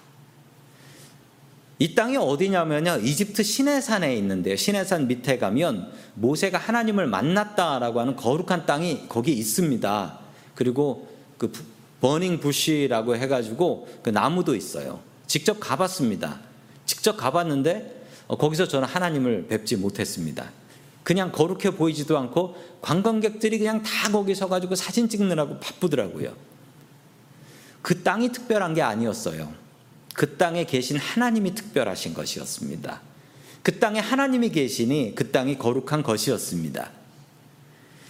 이 1.80 1.94
땅이 1.94 2.18
어디냐면요. 2.18 2.98
이집트 3.04 3.44
시내산에 3.44 4.16
있는데요. 4.18 4.56
시내산 4.56 5.08
밑에 5.08 5.38
가면 5.38 5.92
모세가 6.16 6.58
하나님을 6.58 7.08
만났다라고 7.08 8.00
하는 8.00 8.16
거룩한 8.16 8.66
땅이 8.66 9.08
거기 9.08 9.34
있습니다. 9.34 10.20
그리고 10.56 11.08
그 11.38 11.52
버닝 12.02 12.40
부시라고 12.40 13.16
해가지고 13.16 13.88
그 14.02 14.10
나무도 14.10 14.56
있어요. 14.56 15.02
직접 15.28 15.60
가봤습니다. 15.60 16.40
직접 16.86 17.16
가봤는데 17.18 18.06
어, 18.28 18.38
거기서 18.38 18.68
저는 18.68 18.88
하나님을 18.88 19.48
뵙지 19.48 19.78
못했습니다. 19.78 20.52
그냥 21.04 21.32
거룩해 21.32 21.76
보이지도 21.76 22.18
않고 22.18 22.56
관광객들이 22.82 23.60
그냥 23.60 23.82
다 23.84 24.12
거기 24.12 24.36
서가지고 24.36 24.76
사진 24.76 25.08
찍느라고 25.08 25.60
바쁘더라고요. 25.60 26.34
그 27.82 28.04
땅이 28.04 28.32
특별한 28.32 28.74
게 28.74 28.82
아니었어요. 28.82 29.66
그 30.17 30.36
땅에 30.36 30.63
계신 30.63 30.97
하나님이 30.97 31.53
특별하신 31.53 32.15
것이었습니다. 32.15 33.01
그 33.62 33.77
땅에 33.77 33.99
하나님이 33.99 34.49
계시니 34.49 35.13
그 35.13 35.30
땅이 35.30 35.60
거룩한 35.60 36.01
것이었습니다. 36.01 36.89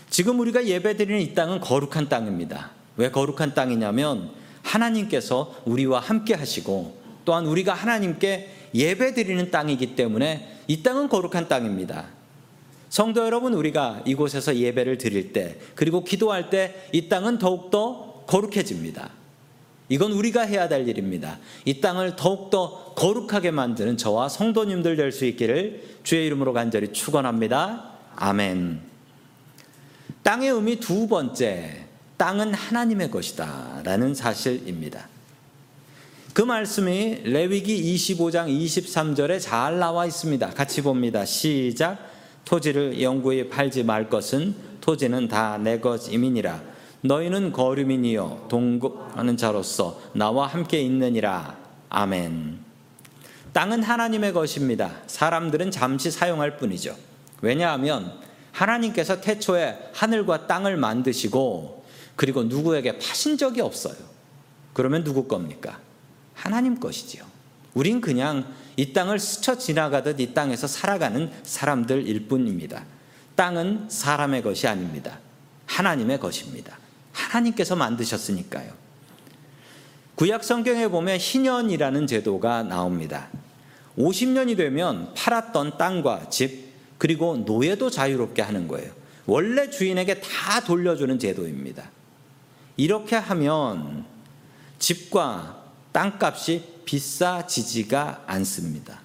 지금 0.10 0.40
우리가 0.40 0.66
예배드리는 0.66 1.20
이 1.20 1.34
땅은 1.34 1.60
거룩한 1.60 2.08
땅입니다. 2.08 2.72
왜 2.96 3.12
거룩한 3.12 3.54
땅이냐면 3.56 4.32
하나님께서 4.64 5.54
우리와 5.66 6.00
함께 6.00 6.34
하시고 6.34 6.98
또한 7.26 7.46
우리가 7.46 7.74
하나님께 7.74 8.54
예배드리는 8.74 9.52
땅이기 9.52 9.98
때문에 9.98 10.62
이 10.68 10.82
땅은 10.84 11.10
거룩한 11.10 11.50
땅입니다. 11.50 12.06
성도 12.90 13.26
여러분, 13.26 13.54
우리가 13.54 14.02
이곳에서 14.06 14.56
예배를 14.56 14.98
드릴 14.98 15.34
때, 15.34 15.58
그리고 15.76 16.06
기도할 16.06 16.50
때 16.50 16.90
이 16.94 17.10
땅은 17.10 17.38
더욱더 17.38 18.24
거룩해집니다. 18.28 19.17
이건 19.90 20.12
우리가 20.12 20.42
해야 20.42 20.68
될 20.68 20.88
일입니다. 20.88 21.38
이 21.66 21.80
땅을 21.80 22.16
더욱더 22.16 22.94
거룩하게 22.96 23.52
만드는 23.52 23.98
저와 23.98 24.28
성도님들 24.30 24.96
될 24.96 25.12
수 25.12 25.26
있기를 25.26 25.84
주의 26.04 26.26
이름으로 26.28 26.54
간절히 26.54 26.92
축원합니다. 26.92 27.92
아멘. 28.16 28.82
땅의 30.24 30.50
의미 30.50 30.80
두 30.80 31.08
번째, 31.08 31.86
땅은 32.18 32.54
하나님의 32.54 33.12
것이다. 33.12 33.82
라는 33.86 34.14
사실입니다. 34.14 35.08
그 36.34 36.42
말씀이 36.42 37.22
레위기 37.24 37.96
25장 37.96 38.48
23절에 38.48 39.40
잘 39.40 39.80
나와 39.80 40.06
있습니다. 40.06 40.50
같이 40.50 40.82
봅니다. 40.82 41.26
시작. 41.26 41.98
토지를 42.46 43.02
영구히 43.02 43.50
팔지 43.50 43.84
말 43.84 44.10
것은 44.10 44.54
토지는 44.82 45.28
다 45.28 45.58
내 45.58 45.80
것임이니라. 45.80 46.62
너희는 47.02 47.52
거류민이요 47.52 48.48
동거하는 48.50 49.38
자로서 49.38 50.02
나와 50.14 50.48
함께 50.48 50.82
있느니라. 50.82 51.58
아멘. 51.90 52.60
땅은 53.54 53.84
하나님의 53.84 54.34
것입니다. 54.34 54.92
사람들은 55.08 55.72
잠시 55.72 56.12
사용할 56.12 56.58
뿐이죠. 56.58 56.96
왜냐하면 57.42 58.14
하나님께서 58.52 59.22
태초에 59.22 59.92
하늘과 59.94 60.48
땅을 60.48 60.78
만드시고 60.78 61.86
그리고 62.16 62.44
누구에게 62.44 62.98
파신 62.98 63.38
적이 63.38 63.62
없어요. 63.62 63.96
그러면 64.74 65.04
누구 65.04 65.28
겁니까? 65.28 65.80
하나님 66.34 66.80
것이지요. 66.80 67.24
우린 67.74 68.02
그냥 68.02 68.46
이 68.76 68.94
땅을 68.94 69.20
스쳐 69.20 69.58
지나가듯 69.58 70.20
이 70.20 70.34
땅에서 70.34 70.68
살아가는 70.68 71.32
사람들일 71.44 72.28
뿐입니다. 72.28 72.86
땅은 73.36 73.88
사람의 73.90 74.44
것이 74.44 74.68
아닙니다. 74.68 75.20
하나님의 75.68 76.20
것입니다. 76.20 76.78
하나님께서 77.18 77.76
만드셨으니까요. 77.76 78.72
구약 80.16 80.44
성경에 80.44 80.88
보면 80.88 81.18
희년이라는 81.18 82.08
제도가 82.08 82.64
나옵니다. 82.64 83.30
50년이 83.98 84.58
되면 84.58 85.14
팔았던 85.16 85.78
땅과 85.78 86.30
집, 86.30 86.68
그리고 86.98 87.38
노예도 87.38 87.90
자유롭게 87.90 88.42
하는 88.42 88.68
거예요. 88.68 88.92
원래 89.26 89.70
주인에게 89.70 90.22
다 90.22 90.62
돌려주는 90.62 91.20
제도입니다. 91.20 91.92
이렇게 92.78 93.16
하면 93.16 94.06
집과 94.80 95.64
땅값이 95.92 96.64
비싸지지가 96.86 98.24
않습니다. 98.28 99.02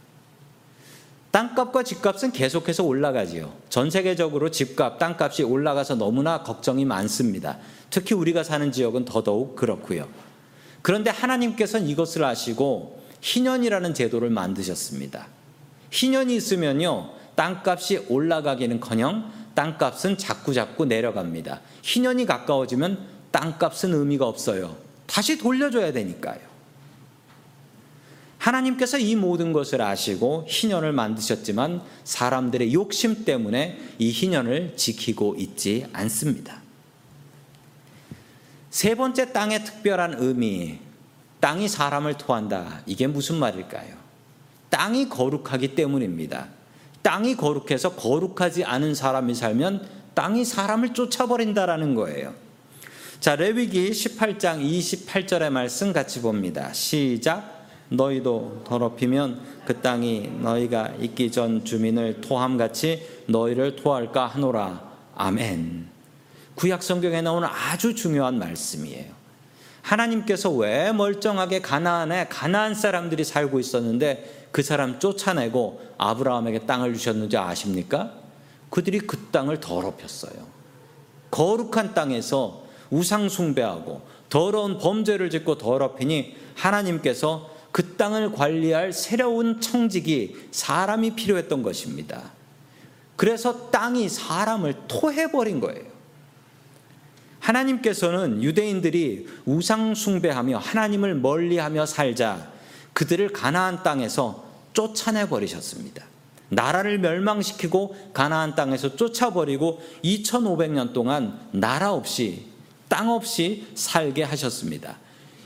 땅값과 1.32 1.82
집값은 1.82 2.32
계속해서 2.32 2.84
올라가지요. 2.84 3.52
전 3.70 3.90
세계적으로 3.90 4.50
집값, 4.50 4.98
땅값이 4.98 5.42
올라가서 5.42 5.94
너무나 5.94 6.42
걱정이 6.42 6.84
많습니다. 6.84 7.58
특히 7.88 8.14
우리가 8.14 8.44
사는 8.44 8.70
지역은 8.70 9.06
더더욱 9.06 9.56
그렇고요. 9.56 10.06
그런데 10.82 11.10
하나님께서는 11.10 11.88
이것을 11.88 12.22
아시고 12.22 13.02
희년이라는 13.22 13.94
제도를 13.94 14.28
만드셨습니다. 14.28 15.26
희년이 15.90 16.36
있으면요. 16.36 17.10
땅값이 17.34 18.06
올라가기는커녕 18.10 19.32
땅값은 19.54 20.18
자꾸 20.18 20.52
자꾸 20.52 20.84
내려갑니다. 20.84 21.60
희년이 21.80 22.26
가까워지면 22.26 22.98
땅값은 23.30 23.94
의미가 23.94 24.26
없어요. 24.26 24.76
다시 25.06 25.38
돌려줘야 25.38 25.92
되니까요. 25.92 26.51
하나님께서 28.42 28.98
이 28.98 29.14
모든 29.14 29.52
것을 29.52 29.81
아시고 29.83 30.46
희년을 30.48 30.92
만드셨지만 30.92 31.81
사람들의 32.02 32.74
욕심 32.74 33.24
때문에 33.24 33.78
이 34.00 34.11
희년을 34.11 34.74
지키고 34.76 35.37
있지 35.38 35.87
않습니다. 35.92 36.61
세 38.70 38.96
번째 38.96 39.33
땅의 39.33 39.64
특별한 39.64 40.16
의미, 40.18 40.81
땅이 41.38 41.68
사람을 41.68 42.14
토한다. 42.14 42.83
이게 42.87 43.07
무슨 43.07 43.37
말일까요? 43.37 43.94
땅이 44.70 45.09
거룩하기 45.09 45.76
때문입니다. 45.76 46.48
땅이 47.02 47.37
거룩해서 47.37 47.94
거룩하지 47.94 48.64
않은 48.64 48.96
사람이 48.96 49.37
살면 49.37 49.88
땅이 50.14 50.44
사람을 50.44 50.94
쫓아버린다라는 50.94 51.94
거예요. 51.94 52.35
자, 53.20 53.37
레위기 53.37 53.90
18장 53.90 54.61
28절의 54.61 55.50
말씀 55.50 55.92
같이 55.92 56.20
봅니다. 56.20 56.72
시작. 56.72 57.62
너희도 57.92 58.62
더럽히면 58.64 59.40
그 59.64 59.81
땅이 59.81 60.38
너희가 60.40 60.92
있기 61.00 61.31
전 61.31 61.64
주민을 61.64 62.20
토함같이 62.20 63.07
너희를 63.26 63.76
토할까 63.76 64.26
하노라. 64.26 64.92
아멘. 65.14 65.88
구약 66.55 66.83
성경에 66.83 67.22
나오는 67.22 67.46
아주 67.48 67.94
중요한 67.94 68.38
말씀이에요. 68.38 69.12
하나님께서 69.83 70.50
왜 70.50 70.92
멀쩡하게 70.92 71.61
가나안에 71.61 72.28
가나안 72.28 72.74
사람들이 72.74 73.24
살고 73.24 73.59
있었는데 73.59 74.48
그 74.52 74.62
사람 74.62 74.98
쫓아내고 74.98 75.81
아브라함에게 75.98 76.61
땅을 76.66 76.94
주셨는지 76.94 77.37
아십니까? 77.37 78.12
그들이 78.70 79.00
그 79.00 79.18
땅을 79.33 79.61
더럽혔어요. 79.61 80.52
거룩한 81.31 81.94
땅에서 81.94 82.64
우상 82.90 83.28
숭배하고 83.28 84.02
더러운 84.28 84.78
범죄를 84.78 85.31
짓고 85.31 85.59
더럽히니 85.59 86.37
하나님께서 86.55 87.50
그 87.72 87.96
땅을 87.96 88.32
관리할 88.32 88.92
새로운 88.92 89.61
청직이 89.61 90.37
사람이 90.50 91.16
필요했던 91.16 91.62
것입니다. 91.62 92.30
그래서 93.16 93.70
땅이 93.70 94.08
사람을 94.08 94.74
토해버린 94.88 95.61
거예요. 95.61 95.90
하나님께서는 97.40 98.42
유대인들이 98.42 99.26
우상숭배하며 99.46 100.58
하나님을 100.58 101.16
멀리하며 101.16 101.87
살자 101.87 102.52
그들을 102.92 103.32
가나안 103.32 103.82
땅에서 103.82 104.44
쫓아내 104.74 105.28
버리셨습니다. 105.28 106.04
나라를 106.50 106.98
멸망시키고 106.98 107.96
가나안 108.12 108.54
땅에서 108.54 108.94
쫓아버리고 108.96 109.80
2500년 110.04 110.92
동안 110.92 111.40
나라 111.50 111.92
없이 111.92 112.46
땅 112.88 113.11
없이 113.11 113.66
살게 113.74 114.22
하셨습니다. 114.22 114.98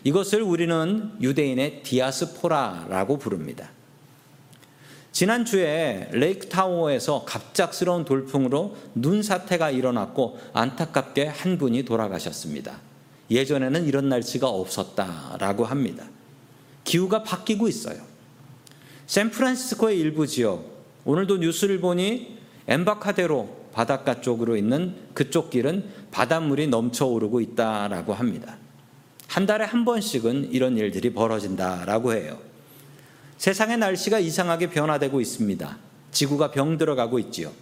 이것을 0.07 0.40
우리는 0.40 1.11
유대인의 1.21 1.83
디아스포라라고 1.83 3.19
부릅니다. 3.19 3.71
지난주에 5.11 6.11
레이크타워에서 6.12 7.25
갑작스러운 7.25 8.05
돌풍으로 8.05 8.77
눈사태가 8.95 9.73
일어났고 9.73 10.38
안타깝게 10.53 11.27
한 11.27 11.59
분이 11.59 11.83
돌아가셨습니다. 11.83 12.79
예전에는 13.33 13.85
이런 13.85 14.09
날씨가 14.09 14.49
없었다라고 14.49 15.64
합니다. 15.64 16.05
기후가 16.85 17.25
바뀌고 17.25 17.66
있어요. 17.66 18.01
샌프란시스코의 19.09 19.99
일부 19.99 20.29
지역, 20.29 20.85
오늘도 21.05 21.38
뉴스를 21.38 21.81
보니 21.81 22.38
엠바카데로 22.69 23.71
바닷가 23.73 24.21
쪽으로 24.21 24.57
있는 24.57 24.95
그쪽 25.14 25.51
길은 25.51 25.90
바닷물이 26.12 26.69
넘쳐오르고 26.69 27.40
있다라고 27.40 28.14
합니다. 28.14 28.57
한 29.29 29.47
달에 29.47 29.65
한 29.65 29.85
번씩은 29.85 30.53
이런 30.53 30.77
일들이 30.77 31.12
벌어진다라고 31.12 32.15
해요. 32.15 32.39
세상의 33.39 33.79
날씨가 33.79 34.19
이상하게 34.19 34.71
변화되고 34.71 35.21
있습니다. 35.21 35.79
지구가 36.12 36.51
병들어가고 36.53 37.19
있지요. 37.19 37.53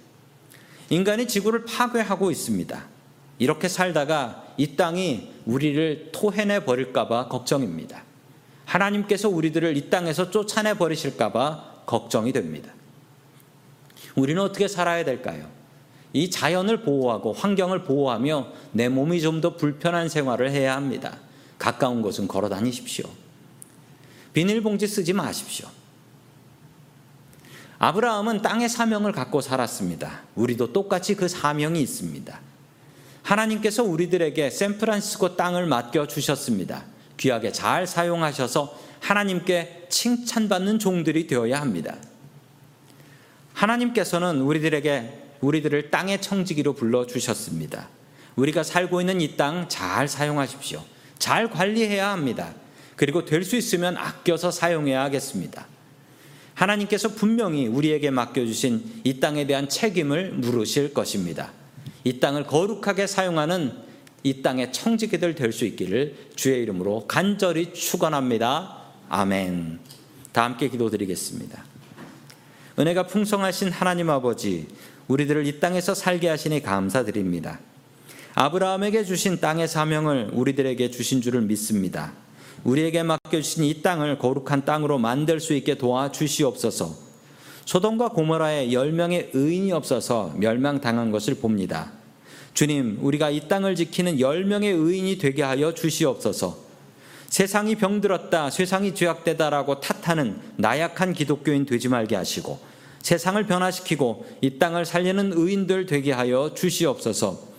인간이 0.91 1.27
지구를 1.27 1.65
파괴하고 1.65 2.31
있습니다. 2.31 2.85
이렇게 3.39 3.69
살다가 3.69 4.45
이 4.57 4.77
땅이 4.77 5.33
우리를 5.47 6.11
토해내 6.13 6.65
버릴까봐 6.65 7.29
걱정입니다. 7.29 8.05
하나님께서 8.67 9.29
우리들을 9.29 9.77
이 9.77 9.91
땅에서 9.91 10.31
쫓아내 10.31 10.75
버리실까봐 10.75 11.83
걱정이 11.87 12.33
됩니다. 12.33 12.73
우리는 14.15 14.41
어떻게 14.41 14.69
살아야 14.69 15.05
될까요? 15.05 15.49
이 16.13 16.31
자연을 16.31 16.83
보호하고 16.83 17.33
환경을 17.33 17.83
보호하며 17.83 18.47
내 18.73 18.89
몸이 18.89 19.21
좀 19.21 19.41
더 19.41 19.57
불편한 19.57 20.09
생활을 20.09 20.53
해야 20.53 20.77
합니다. 20.77 21.19
가까운 21.65 22.03
곳은 22.03 22.29
걸어 22.29 22.51
다니십시오. 22.51 23.09
비닐봉지 24.35 24.87
쓰지 24.87 25.15
마십시오. 25.15 25.67
아브라함은 27.79 28.43
땅의 28.43 28.69
사명을 28.69 29.13
갖고 29.13 29.41
살았습니다. 29.41 30.25
우리도 30.35 30.75
똑같이 30.75 31.15
그 31.15 31.27
사명이 31.27 31.81
있습니다. 31.81 32.39
하나님께서 33.23 33.83
우리들에게 33.83 34.51
샌프란시스코 34.51 35.37
땅을 35.37 35.65
맡겨 35.65 36.07
주셨습니다. 36.07 36.85
귀하게 37.17 37.51
잘 37.51 37.87
사용하셔서 37.87 38.79
하나님께 39.01 39.87
칭찬받는 39.89 40.79
종들이 40.79 41.27
되어야 41.27 41.63
합니다. 41.63 41.97
하나님께서는 43.55 44.43
우리들에게 44.43 45.37
우리들을 45.41 45.91
땅의 45.91 46.21
청지기로 46.21 46.75
불러 46.75 47.07
주셨습니다. 47.07 47.89
우리가 48.37 48.63
살고 48.63 49.01
있는 49.01 49.23
이 49.23 49.37
땅 49.39 49.67
잘 49.71 50.09
사용하십시오. 50.09 50.94
잘 51.25 51.49
관리해야 51.49 52.11
합니다. 52.11 52.55
그리고 52.97 53.25
될 53.25 53.45
수 53.45 53.57
있으면 53.57 53.97
아껴서 53.97 54.51
사용해야 54.51 55.03
하겠습니다. 55.05 55.67
하나님께서 56.53 57.09
분명히 57.09 57.67
우리에게 57.67 58.11
맡겨주신 58.11 59.01
이 59.05 59.21
땅에 59.21 59.47
대한 59.47 59.67
책임을 59.67 60.33
물으실 60.33 60.93
것입니다. 60.93 61.53
이 62.05 62.21
땅을 62.21 62.45
거룩하게 62.47 63.07
사용하는 63.07 63.73
이 64.23 64.43
땅의 64.43 64.75
청지기들 64.75 65.35
될 65.35 65.53
수 65.53 65.65
있기를 65.65 66.15
주의 66.37 66.63
이름으로 66.63 67.07
간절히 67.09 67.73
축원합니다. 67.73 68.83
아멘. 69.09 69.79
다 70.33 70.45
함께 70.45 70.69
기도드리겠습니다. 70.69 71.65
은혜가 72.79 73.07
풍성하신 73.07 73.71
하나님 73.71 74.11
아버지, 74.11 74.69
우리들을 75.09 75.47
이 75.47 75.59
땅에서 75.59 75.95
살게 75.95 76.29
하시니 76.29 76.63
감사드립니다. 76.63 77.61
아브라함에게 78.37 79.05
주신 79.05 79.39
땅의 79.39 79.69
사명을 79.69 80.31
우리들에게 80.33 80.91
주신 80.91 81.21
줄을 81.21 81.43
믿습니다. 81.43 82.13
우리에게 82.65 83.05
맡겨주신 83.05 83.63
이 83.65 83.83
땅을 83.83 84.19
거룩한 84.19 84.65
땅으로 84.65 84.99
만들 84.99 85.39
수 85.39 85.55
있게 85.55 85.77
도와주시옵소서. 85.77 86.97
소돔과 87.65 88.09
고모라에 88.09 88.73
열 88.73 88.93
명의 88.93 89.31
의인이 89.33 89.71
없어서 89.73 90.35
멸망당한 90.37 91.13
것을 91.13 91.37
봅니다. 91.37 91.93
주님, 92.55 92.99
우리가 93.01 93.31
이 93.31 93.49
땅을 93.49 93.77
지키는 93.77 94.19
열 94.19 94.45
명의 94.45 94.73
의인이 94.73 95.19
되게 95.19 95.43
하여 95.43 95.73
주시옵소서. 95.73 96.59
세상이 97.29 97.77
병들었다, 97.77 98.51
세상이 98.51 98.95
죄악되다라고 98.95 99.81
탓하는 99.81 100.41
나약한 100.57 101.13
기독교인 101.13 101.67
되지 101.67 101.89
말게 101.89 102.17
하시고 102.17 102.61
세상을 103.03 103.45
변화시키고 103.47 104.27
이 104.41 104.59
땅을 104.59 104.87
살리는 104.87 105.33
의인들 105.35 105.87
되게 105.87 106.13
하여 106.13 106.53
주시옵소서. 106.55 107.54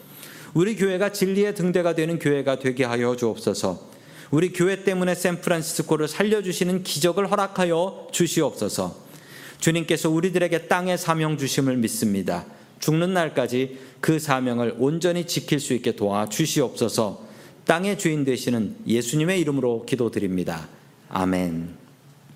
우리 0.55 0.77
교회가 0.77 1.11
진리의 1.11 1.53
등대가 1.53 1.93
되는 1.95 2.17
교회가 2.17 2.59
되게 2.59 2.85
하여 2.85 3.17
주옵소서. 3.17 3.89
우리 4.31 4.53
교회 4.53 4.85
때문에 4.85 5.13
샌프란시스코를 5.13 6.07
살려주시는 6.07 6.83
기적을 6.83 7.29
허락하여 7.29 8.07
주시옵소서. 8.11 8.95
주님께서 9.59 10.09
우리들에게 10.09 10.69
땅의 10.69 10.97
사명 10.97 11.37
주심을 11.37 11.75
믿습니다. 11.75 12.45
죽는 12.79 13.13
날까지 13.13 13.79
그 13.99 14.17
사명을 14.17 14.75
온전히 14.79 15.27
지킬 15.27 15.59
수 15.59 15.73
있게 15.73 15.97
도와 15.97 16.29
주시옵소서. 16.29 17.25
땅의 17.65 17.97
주인 17.97 18.23
되시는 18.23 18.77
예수님의 18.87 19.41
이름으로 19.41 19.85
기도드립니다. 19.85 20.69
아멘. 21.09 21.84